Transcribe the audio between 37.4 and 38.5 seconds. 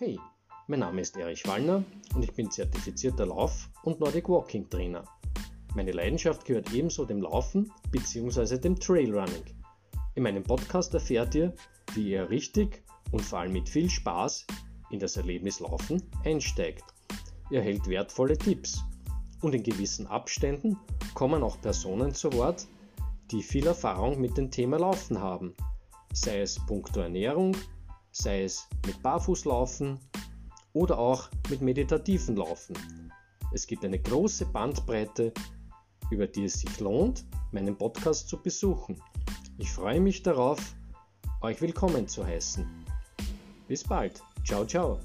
meinen Podcast zu